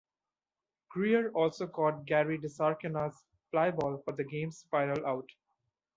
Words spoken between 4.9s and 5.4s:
out.